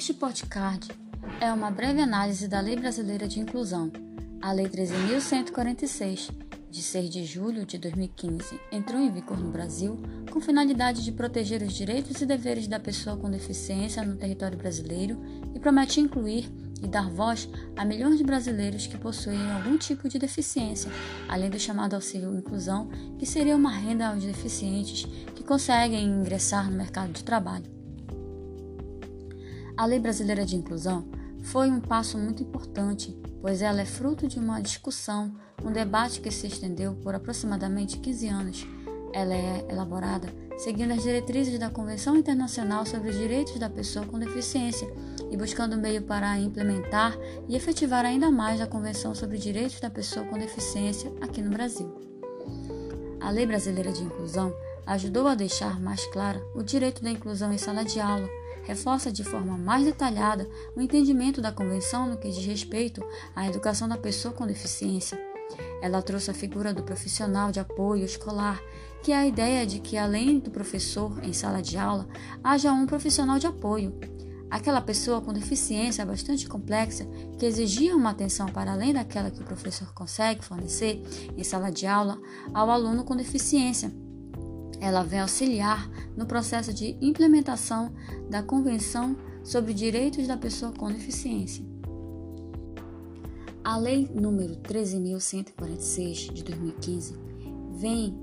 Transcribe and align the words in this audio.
Este 0.00 0.14
podcast 0.14 0.90
é 1.42 1.52
uma 1.52 1.70
breve 1.70 2.00
análise 2.00 2.48
da 2.48 2.58
Lei 2.58 2.74
Brasileira 2.74 3.28
de 3.28 3.38
Inclusão. 3.38 3.92
A 4.40 4.50
Lei 4.50 4.66
13.146, 4.66 6.30
de 6.70 6.82
6 6.82 7.10
de 7.10 7.22
julho 7.26 7.66
de 7.66 7.76
2015, 7.76 8.58
entrou 8.72 8.98
em 8.98 9.12
vigor 9.12 9.38
no 9.38 9.50
Brasil 9.50 10.00
com 10.32 10.40
finalidade 10.40 11.04
de 11.04 11.12
proteger 11.12 11.60
os 11.60 11.74
direitos 11.74 12.18
e 12.18 12.24
deveres 12.24 12.66
da 12.66 12.80
pessoa 12.80 13.18
com 13.18 13.30
deficiência 13.30 14.02
no 14.02 14.16
território 14.16 14.56
brasileiro 14.56 15.20
e 15.54 15.60
promete 15.60 16.00
incluir 16.00 16.50
e 16.82 16.88
dar 16.88 17.10
voz 17.10 17.46
a 17.76 17.84
milhões 17.84 18.16
de 18.16 18.24
brasileiros 18.24 18.86
que 18.86 18.96
possuem 18.96 19.52
algum 19.52 19.76
tipo 19.76 20.08
de 20.08 20.18
deficiência, 20.18 20.90
além 21.28 21.50
do 21.50 21.58
chamado 21.58 21.92
auxílio 21.92 22.34
inclusão, 22.34 22.88
que 23.18 23.26
seria 23.26 23.54
uma 23.54 23.70
renda 23.70 24.08
aos 24.08 24.24
deficientes 24.24 25.04
que 25.36 25.44
conseguem 25.44 26.06
ingressar 26.06 26.70
no 26.70 26.78
mercado 26.78 27.12
de 27.12 27.22
trabalho. 27.22 27.79
A 29.80 29.86
Lei 29.86 29.98
Brasileira 29.98 30.44
de 30.44 30.56
Inclusão 30.56 31.06
foi 31.42 31.70
um 31.70 31.80
passo 31.80 32.18
muito 32.18 32.42
importante, 32.42 33.16
pois 33.40 33.62
ela 33.62 33.80
é 33.80 33.86
fruto 33.86 34.28
de 34.28 34.38
uma 34.38 34.60
discussão, 34.60 35.34
um 35.64 35.72
debate 35.72 36.20
que 36.20 36.30
se 36.30 36.46
estendeu 36.46 36.92
por 36.96 37.14
aproximadamente 37.14 37.96
15 37.96 38.28
anos. 38.28 38.66
Ela 39.10 39.34
é 39.34 39.66
elaborada 39.70 40.28
seguindo 40.58 40.92
as 40.92 41.02
diretrizes 41.02 41.58
da 41.58 41.70
Convenção 41.70 42.14
Internacional 42.14 42.84
sobre 42.84 43.08
os 43.08 43.16
Direitos 43.16 43.58
da 43.58 43.70
Pessoa 43.70 44.04
com 44.04 44.18
Deficiência 44.18 44.86
e 45.30 45.36
buscando 45.38 45.78
meio 45.78 46.02
para 46.02 46.38
implementar 46.38 47.16
e 47.48 47.56
efetivar 47.56 48.04
ainda 48.04 48.30
mais 48.30 48.60
a 48.60 48.66
Convenção 48.66 49.14
sobre 49.14 49.38
os 49.38 49.42
Direitos 49.42 49.80
da 49.80 49.88
Pessoa 49.88 50.26
com 50.26 50.38
Deficiência 50.38 51.10
aqui 51.22 51.40
no 51.40 51.48
Brasil. 51.48 51.90
A 53.18 53.30
Lei 53.30 53.46
Brasileira 53.46 53.90
de 53.92 54.02
Inclusão 54.02 54.54
ajudou 54.86 55.26
a 55.26 55.34
deixar 55.34 55.80
mais 55.80 56.04
clara 56.08 56.44
o 56.54 56.62
direito 56.62 57.02
da 57.02 57.10
inclusão 57.10 57.50
em 57.50 57.58
sala 57.58 57.82
de 57.82 57.98
aula, 57.98 58.28
reforça 58.64 59.12
de 59.12 59.24
forma 59.24 59.56
mais 59.56 59.84
detalhada 59.84 60.48
o 60.76 60.80
entendimento 60.80 61.40
da 61.40 61.52
Convenção 61.52 62.08
no 62.08 62.16
que 62.16 62.30
diz 62.30 62.44
respeito 62.44 63.04
à 63.34 63.46
educação 63.46 63.88
da 63.88 63.96
pessoa 63.96 64.34
com 64.34 64.46
deficiência. 64.46 65.18
Ela 65.82 66.02
trouxe 66.02 66.30
a 66.30 66.34
figura 66.34 66.72
do 66.72 66.82
profissional 66.82 67.50
de 67.50 67.60
apoio 67.60 68.04
escolar, 68.04 68.60
que 69.02 69.12
é 69.12 69.16
a 69.16 69.26
ideia 69.26 69.66
de 69.66 69.80
que, 69.80 69.96
além 69.96 70.38
do 70.38 70.50
professor 70.50 71.18
em 71.24 71.32
sala 71.32 71.62
de 71.62 71.76
aula, 71.76 72.06
haja 72.44 72.72
um 72.72 72.86
profissional 72.86 73.38
de 73.38 73.46
apoio. 73.46 73.98
Aquela 74.50 74.80
pessoa 74.80 75.20
com 75.20 75.32
deficiência 75.32 76.04
bastante 76.04 76.48
complexa 76.48 77.06
que 77.38 77.46
exigia 77.46 77.96
uma 77.96 78.10
atenção 78.10 78.46
para 78.46 78.72
além 78.72 78.92
daquela 78.92 79.30
que 79.30 79.40
o 79.40 79.44
professor 79.44 79.92
consegue 79.94 80.44
fornecer 80.44 81.02
em 81.36 81.44
sala 81.44 81.70
de 81.70 81.86
aula 81.86 82.20
ao 82.52 82.68
aluno 82.68 83.04
com 83.04 83.14
deficiência. 83.14 83.92
Ela 84.80 85.02
vem 85.02 85.20
auxiliar 85.20 85.90
no 86.16 86.24
processo 86.26 86.72
de 86.72 86.96
implementação 87.00 87.92
da 88.30 88.42
Convenção 88.42 89.16
sobre 89.44 89.74
Direitos 89.74 90.26
da 90.26 90.36
Pessoa 90.36 90.72
com 90.72 90.90
Deficiência. 90.90 91.64
A 93.62 93.76
Lei 93.76 94.10
número 94.14 94.56
13.146 94.56 96.32
de 96.32 96.42
2015 96.42 97.14
vem 97.72 98.18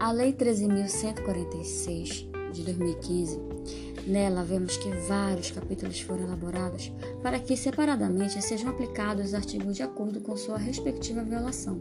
A 0.00 0.10
Lei 0.10 0.32
13.146 0.32 2.52
de 2.52 2.64
2015 2.64 3.48
Nela 4.08 4.42
vemos 4.42 4.78
que 4.78 4.88
vários 5.06 5.50
capítulos 5.50 6.00
foram 6.00 6.24
elaborados 6.24 6.90
para 7.22 7.38
que 7.38 7.54
separadamente 7.54 8.40
sejam 8.40 8.70
aplicados 8.70 9.26
os 9.26 9.34
artigos 9.34 9.76
de 9.76 9.82
acordo 9.82 10.18
com 10.22 10.34
sua 10.34 10.56
respectiva 10.56 11.22
violação. 11.22 11.78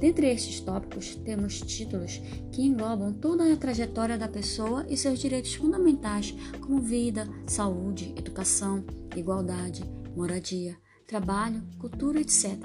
Dentre 0.00 0.30
estes 0.30 0.60
tópicos, 0.60 1.14
temos 1.24 1.60
títulos 1.60 2.20
que 2.52 2.62
englobam 2.62 3.12
toda 3.12 3.52
a 3.52 3.56
trajetória 3.56 4.18
da 4.18 4.28
pessoa 4.28 4.84
e 4.88 4.96
seus 4.96 5.18
direitos 5.18 5.54
fundamentais, 5.54 6.34
como 6.60 6.80
vida, 6.80 7.28
saúde, 7.46 8.12
educação, 8.16 8.84
igualdade, 9.16 9.84
moradia, 10.16 10.76
trabalho, 11.06 11.62
cultura, 11.78 12.20
etc. 12.20 12.58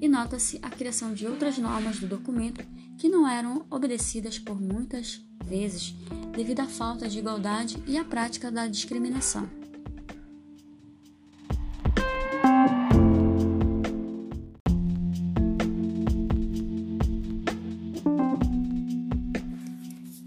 E 0.00 0.08
nota-se 0.08 0.58
a 0.62 0.70
criação 0.70 1.12
de 1.12 1.26
outras 1.26 1.58
normas 1.58 1.98
do 1.98 2.06
documento 2.06 2.64
que 2.98 3.08
não 3.08 3.28
eram 3.28 3.66
obedecidas 3.70 4.38
por 4.38 4.60
muitas 4.60 5.20
vezes 5.44 5.94
devido 6.34 6.60
à 6.60 6.66
falta 6.66 7.08
de 7.08 7.18
igualdade 7.18 7.82
e 7.86 7.96
à 7.96 8.04
prática 8.04 8.50
da 8.50 8.66
discriminação. 8.66 9.61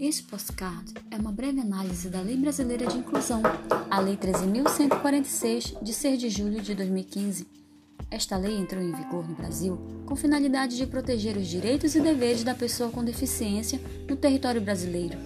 Este 0.08 0.22
postcard 0.22 0.94
é 1.10 1.16
uma 1.16 1.32
breve 1.32 1.60
análise 1.60 2.08
da 2.08 2.20
Lei 2.20 2.36
Brasileira 2.36 2.86
de 2.86 2.96
Inclusão, 2.96 3.42
a 3.90 3.98
Lei 3.98 4.16
13.146, 4.16 5.82
de 5.82 5.92
6 5.92 6.20
de 6.20 6.30
julho 6.30 6.62
de 6.62 6.76
2015. 6.76 7.44
Esta 8.08 8.36
lei 8.36 8.56
entrou 8.56 8.80
em 8.80 8.92
vigor 8.92 9.28
no 9.28 9.34
Brasil 9.34 9.76
com 10.06 10.14
finalidade 10.14 10.76
de 10.76 10.86
proteger 10.86 11.36
os 11.36 11.48
direitos 11.48 11.96
e 11.96 12.00
deveres 12.00 12.44
da 12.44 12.54
pessoa 12.54 12.88
com 12.88 13.02
deficiência 13.02 13.80
no 14.08 14.14
território 14.14 14.60
brasileiro 14.60 15.18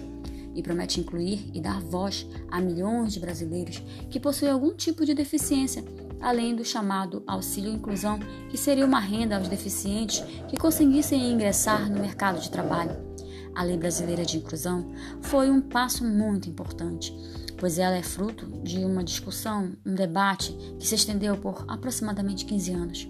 e 0.55 0.63
promete 0.63 0.99
incluir 0.99 1.51
e 1.53 1.61
dar 1.61 1.79
voz 1.79 2.25
a 2.49 2.59
milhões 2.59 3.13
de 3.13 3.19
brasileiros 3.19 3.83
que 4.09 4.19
possuem 4.19 4.51
algum 4.51 4.73
tipo 4.73 5.05
de 5.05 5.13
deficiência, 5.13 5.85
além 6.19 6.55
do 6.55 6.65
chamado 6.65 7.21
auxílio 7.27 7.71
inclusão, 7.71 8.17
que 8.49 8.57
seria 8.57 8.87
uma 8.87 8.99
renda 8.99 9.37
aos 9.37 9.47
deficientes 9.47 10.21
que 10.49 10.57
conseguissem 10.57 11.31
ingressar 11.31 11.87
no 11.87 12.01
mercado 12.01 12.41
de 12.41 12.49
trabalho. 12.49 13.10
A 13.55 13.63
Lei 13.63 13.77
Brasileira 13.77 14.25
de 14.25 14.37
Inclusão 14.37 14.91
foi 15.21 15.49
um 15.49 15.61
passo 15.61 16.03
muito 16.03 16.49
importante, 16.49 17.13
pois 17.57 17.77
ela 17.77 17.95
é 17.95 18.03
fruto 18.03 18.45
de 18.63 18.79
uma 18.85 19.03
discussão, 19.03 19.73
um 19.85 19.93
debate 19.93 20.53
que 20.79 20.87
se 20.87 20.95
estendeu 20.95 21.37
por 21.37 21.65
aproximadamente 21.67 22.45
15 22.45 22.71
anos. 22.71 23.07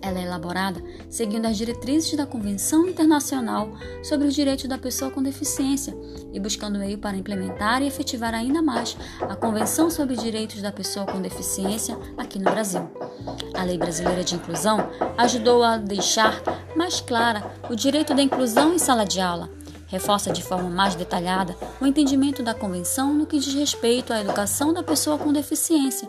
Ela 0.00 0.18
é 0.18 0.22
elaborada 0.24 0.82
seguindo 1.08 1.46
as 1.46 1.56
diretrizes 1.56 2.16
da 2.16 2.26
Convenção 2.26 2.88
Internacional 2.88 3.72
sobre 4.02 4.26
os 4.26 4.34
Direitos 4.34 4.66
da 4.66 4.76
Pessoa 4.76 5.10
com 5.10 5.22
Deficiência 5.22 5.94
e 6.32 6.40
buscando 6.40 6.78
meio 6.78 6.98
para 6.98 7.16
implementar 7.16 7.82
e 7.82 7.86
efetivar 7.86 8.34
ainda 8.34 8.60
mais 8.60 8.96
a 9.20 9.36
Convenção 9.36 9.90
sobre 9.90 10.14
os 10.14 10.22
Direitos 10.22 10.60
da 10.60 10.72
Pessoa 10.72 11.06
com 11.06 11.22
Deficiência 11.22 11.96
aqui 12.16 12.38
no 12.38 12.50
Brasil. 12.50 12.90
A 13.54 13.64
Lei 13.64 13.78
Brasileira 13.78 14.24
de 14.24 14.34
Inclusão 14.34 14.88
ajudou 15.18 15.62
a 15.62 15.76
deixar 15.76 16.40
mais 16.76 17.00
clara 17.00 17.42
o 17.68 17.74
direito 17.74 18.14
da 18.14 18.22
inclusão 18.22 18.74
em 18.74 18.78
sala 18.78 19.04
de 19.04 19.20
aula, 19.20 19.50
reforça 19.86 20.32
de 20.32 20.42
forma 20.42 20.68
mais 20.68 20.94
detalhada 20.94 21.56
o 21.80 21.86
entendimento 21.86 22.42
da 22.42 22.54
Convenção 22.54 23.12
no 23.12 23.26
que 23.26 23.38
diz 23.38 23.54
respeito 23.54 24.12
à 24.12 24.20
educação 24.20 24.72
da 24.72 24.82
pessoa 24.82 25.18
com 25.18 25.32
deficiência 25.32 26.08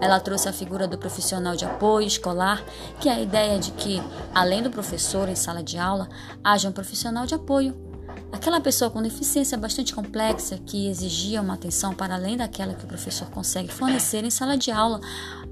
ela 0.00 0.20
trouxe 0.20 0.48
a 0.48 0.52
figura 0.52 0.86
do 0.86 0.98
profissional 0.98 1.56
de 1.56 1.64
apoio 1.64 2.06
escolar, 2.06 2.62
que 3.00 3.08
é 3.08 3.12
a 3.12 3.20
ideia 3.20 3.58
de 3.58 3.70
que, 3.72 4.02
além 4.34 4.62
do 4.62 4.70
professor 4.70 5.28
em 5.28 5.34
sala 5.34 5.62
de 5.62 5.78
aula, 5.78 6.08
haja 6.42 6.68
um 6.68 6.72
profissional 6.72 7.26
de 7.26 7.34
apoio. 7.34 7.93
Aquela 8.32 8.60
pessoa 8.60 8.90
com 8.90 9.02
deficiência 9.02 9.56
bastante 9.56 9.94
complexa 9.94 10.58
que 10.66 10.88
exigia 10.88 11.40
uma 11.40 11.54
atenção 11.54 11.94
para 11.94 12.14
além 12.14 12.36
daquela 12.36 12.74
que 12.74 12.84
o 12.84 12.88
professor 12.88 13.30
consegue 13.30 13.72
fornecer 13.72 14.24
em 14.24 14.30
sala 14.30 14.56
de 14.56 14.70
aula 14.70 15.00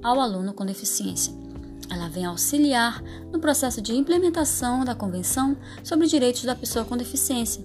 ao 0.02 0.20
aluno 0.20 0.52
com 0.52 0.66
deficiência. 0.66 1.32
Ela 1.90 2.08
vem 2.08 2.24
auxiliar 2.24 3.02
no 3.30 3.38
processo 3.38 3.80
de 3.80 3.94
implementação 3.94 4.84
da 4.84 4.94
Convenção 4.94 5.56
sobre 5.84 6.06
os 6.06 6.10
Direitos 6.10 6.44
da 6.44 6.54
Pessoa 6.54 6.84
com 6.84 6.96
Deficiência, 6.96 7.62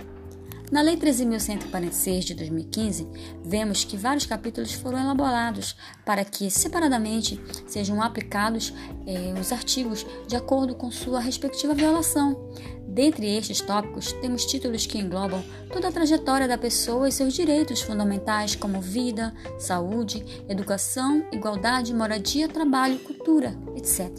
na 0.71 0.81
Lei 0.81 0.97
13.146 0.97 2.19
de 2.25 2.33
2015, 2.33 3.07
vemos 3.43 3.83
que 3.85 3.95
vários 3.95 4.25
capítulos 4.25 4.73
foram 4.73 4.99
elaborados 4.99 5.75
para 6.05 6.25
que, 6.25 6.51
separadamente, 6.51 7.41
sejam 7.65 8.01
aplicados 8.01 8.73
eh, 9.05 9.33
os 9.39 9.51
artigos 9.51 10.05
de 10.27 10.35
acordo 10.35 10.75
com 10.75 10.91
sua 10.91 11.19
respectiva 11.19 11.73
violação. 11.73 12.51
Dentre 12.85 13.37
estes 13.37 13.61
tópicos, 13.61 14.11
temos 14.13 14.45
títulos 14.45 14.85
que 14.85 14.97
englobam 14.97 15.43
toda 15.71 15.87
a 15.87 15.91
trajetória 15.91 16.47
da 16.47 16.57
pessoa 16.57 17.07
e 17.07 17.11
seus 17.11 17.33
direitos 17.33 17.81
fundamentais, 17.81 18.55
como 18.55 18.81
vida, 18.81 19.33
saúde, 19.59 20.25
educação, 20.49 21.25
igualdade, 21.31 21.93
moradia, 21.93 22.47
trabalho, 22.49 22.99
cultura, 22.99 23.55
etc. 23.75 24.11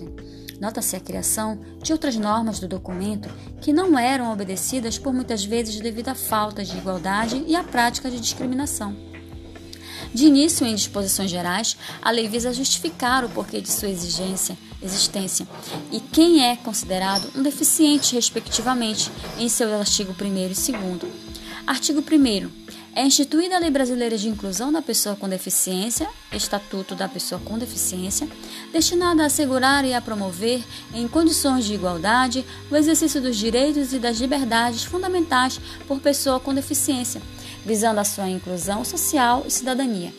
Nota-se 0.60 0.96
a 0.96 1.00
criação 1.00 1.58
de 1.82 1.92
outras 1.92 2.16
normas 2.16 2.58
do 2.58 2.66
documento 2.66 3.28
que 3.60 3.72
não 3.72 3.98
eram 3.98 4.32
obedecidas 4.32 4.98
por 4.98 5.12
muitas 5.12 5.44
vezes 5.44 5.80
devido 5.80 6.08
à 6.08 6.14
falta 6.14 6.64
de 6.64 6.76
igualdade 6.76 7.44
e 7.46 7.54
à 7.54 7.62
prática 7.62 8.10
de 8.10 8.20
discriminação. 8.20 8.96
De 10.12 10.24
início, 10.24 10.66
em 10.66 10.74
disposições 10.74 11.30
gerais, 11.30 11.76
a 12.00 12.10
lei 12.10 12.28
visa 12.28 12.52
justificar 12.52 13.24
o 13.24 13.28
porquê 13.28 13.60
de 13.60 13.70
sua 13.70 13.88
exigência, 13.88 14.56
existência 14.82 15.46
e 15.92 16.00
quem 16.00 16.44
é 16.44 16.56
considerado 16.56 17.30
um 17.36 17.42
deficiente, 17.42 18.14
respectivamente, 18.14 19.10
em 19.38 19.48
seu 19.48 19.72
artigo 19.78 20.14
1 20.18 20.36
e 20.36 20.48
2. 20.48 21.18
Artigo 21.66 22.00
1. 22.00 22.67
É 22.98 23.04
instituída 23.04 23.54
a 23.54 23.60
Lei 23.60 23.70
Brasileira 23.70 24.18
de 24.18 24.28
Inclusão 24.28 24.72
da 24.72 24.82
Pessoa 24.82 25.14
com 25.14 25.28
Deficiência, 25.28 26.08
Estatuto 26.32 26.96
da 26.96 27.08
Pessoa 27.08 27.40
com 27.44 27.56
Deficiência, 27.56 28.28
destinada 28.72 29.22
a 29.22 29.26
assegurar 29.26 29.84
e 29.84 29.94
a 29.94 30.00
promover, 30.00 30.64
em 30.92 31.06
condições 31.06 31.64
de 31.64 31.74
igualdade, 31.74 32.44
o 32.68 32.74
exercício 32.74 33.22
dos 33.22 33.36
direitos 33.36 33.92
e 33.92 34.00
das 34.00 34.18
liberdades 34.18 34.82
fundamentais 34.82 35.60
por 35.86 36.00
pessoa 36.00 36.40
com 36.40 36.52
deficiência, 36.52 37.22
visando 37.64 38.00
a 38.00 38.04
sua 38.04 38.28
inclusão 38.28 38.84
social 38.84 39.44
e 39.46 39.50
cidadania. 39.52 40.12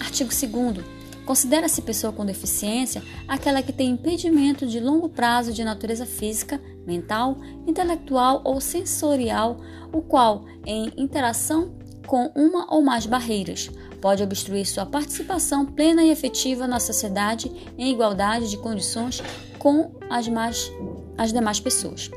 Artigo 0.00 0.30
2 0.30 0.84
Considera-se 1.24 1.82
pessoa 1.82 2.12
com 2.12 2.26
deficiência 2.26 3.00
aquela 3.28 3.62
que 3.62 3.72
tem 3.72 3.90
impedimento 3.90 4.66
de 4.66 4.80
longo 4.80 5.08
prazo 5.08 5.52
de 5.52 5.62
natureza 5.62 6.04
física, 6.04 6.60
mental, 6.84 7.38
intelectual 7.64 8.42
ou 8.44 8.60
sensorial, 8.60 9.60
o 9.92 10.02
qual, 10.02 10.44
em 10.66 10.92
interação 10.96 11.83
com 12.06 12.30
uma 12.34 12.72
ou 12.72 12.82
mais 12.82 13.06
barreiras, 13.06 13.70
pode 14.00 14.22
obstruir 14.22 14.66
sua 14.66 14.84
participação 14.84 15.64
plena 15.64 16.02
e 16.02 16.10
efetiva 16.10 16.66
na 16.66 16.78
sociedade 16.78 17.50
em 17.78 17.90
igualdade 17.90 18.50
de 18.50 18.58
condições 18.58 19.22
com 19.58 19.92
as, 20.10 20.28
mais, 20.28 20.70
as 21.16 21.32
demais 21.32 21.58
pessoas. 21.58 22.10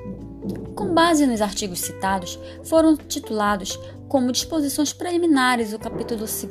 Com 0.76 0.94
base 0.94 1.26
nos 1.26 1.42
artigos 1.42 1.80
citados, 1.80 2.38
foram 2.64 2.96
titulados 2.96 3.80
como 4.08 4.32
disposições 4.32 4.94
preliminares 4.94 5.74
o 5.74 5.80
capítulo 5.80 6.22
2, 6.22 6.48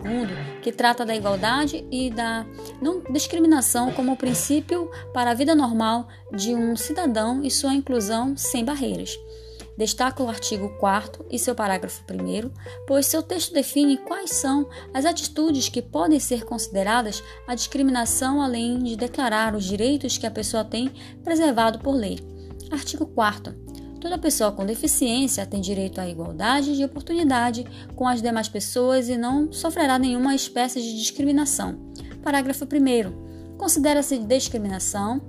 que 0.63 0.73
trata 0.73 1.05
da 1.05 1.15
igualdade 1.15 1.87
e 1.91 2.11
da 2.11 2.45
não 2.81 3.03
discriminação 3.11 3.93
como 3.93 4.17
princípio 4.17 4.91
para 5.13 5.31
a 5.31 5.35
vida 5.35 5.55
normal 5.55 6.09
de 6.35 6.55
um 6.55 6.77
cidadão 6.77 7.43
e 7.43 7.51
sua 7.51 7.75
inclusão 7.75 8.37
sem 8.37 8.65
barreiras. 8.65 9.19
Destaca 9.77 10.23
o 10.23 10.29
artigo 10.29 10.71
4 10.79 11.27
e 11.31 11.39
seu 11.39 11.55
parágrafo 11.55 12.03
1, 12.11 12.51
pois 12.87 13.07
seu 13.07 13.23
texto 13.23 13.53
define 13.53 13.99
quais 13.99 14.31
são 14.31 14.69
as 14.95 15.05
atitudes 15.05 15.69
que 15.69 15.83
podem 15.83 16.19
ser 16.19 16.45
consideradas 16.45 17.23
a 17.47 17.55
discriminação, 17.55 18.41
além 18.41 18.79
de 18.79 18.97
declarar 18.97 19.55
os 19.55 19.65
direitos 19.65 20.17
que 20.17 20.27
a 20.27 20.31
pessoa 20.31 20.65
tem 20.65 20.91
preservado 21.23 21.79
por 21.79 21.95
lei. 21.95 22.19
Artigo 22.71 23.07
4. 23.07 23.55
Toda 24.01 24.19
pessoa 24.19 24.53
com 24.53 24.65
deficiência 24.65 25.45
tem 25.45 25.61
direito 25.61 26.01
à 26.01 26.09
igualdade 26.09 26.77
de 26.77 26.85
oportunidade 26.85 27.67
com 27.95 28.07
as 28.07 28.23
demais 28.23 28.49
pessoas 28.49 29.09
e 29.09 29.17
não 29.17 29.53
sofrerá 29.53 29.99
nenhuma 29.99 30.35
espécie 30.35 30.81
de 30.81 30.97
discriminação. 30.97 31.93
Parágrafo 32.23 32.65
1. 32.65 33.57
Considera-se 33.57 34.19
discriminação, 34.19 35.21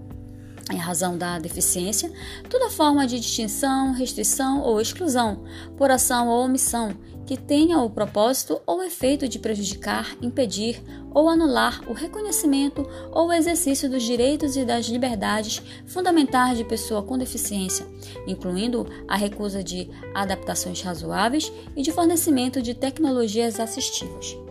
em 0.72 0.78
razão 0.78 1.18
da 1.18 1.40
deficiência, 1.40 2.12
toda 2.50 2.70
forma 2.70 3.08
de 3.08 3.20
distinção, 3.20 3.94
restrição 3.94 4.62
ou 4.62 4.82
exclusão, 4.82 5.44
por 5.78 5.92
ação 5.92 6.28
ou 6.28 6.46
omissão, 6.46 6.96
que 7.26 7.36
tenha 7.36 7.80
o 7.80 7.90
propósito 7.90 8.62
ou 8.66 8.82
efeito 8.82 9.28
de 9.28 9.38
prejudicar, 9.38 10.16
impedir 10.22 10.82
ou 11.14 11.28
anular 11.28 11.84
o 11.90 11.94
reconhecimento 11.94 12.88
ou 13.12 13.28
o 13.28 13.34
exercício 13.34 13.90
dos 13.90 14.04
direitos 14.04 14.56
e 14.56 14.64
das 14.64 14.86
liberdades 14.86 15.62
fundamentais 15.86 16.58
de 16.58 16.64
pessoa 16.64 17.04
com 17.04 17.18
deficiência, 17.18 17.86
incluindo 18.26 18.88
a 19.08 19.18
recusa 19.18 19.62
de 19.62 19.90
adaptações 20.14 20.82
razoáveis 20.82 21.52
e 21.76 21.82
de 21.82 21.92
fornecimento 21.92 22.62
de 22.62 22.74
tecnologias 22.74 23.60
assistivas. 23.60 24.47